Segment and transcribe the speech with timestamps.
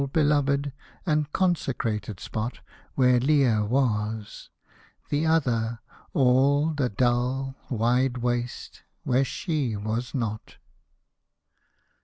[0.13, 0.73] Beloved,
[1.05, 2.61] and consecrated spot
[2.95, 4.49] Where Lea was—
[5.11, 5.77] the other,
[6.11, 10.55] all The dull, wide waste, where she was not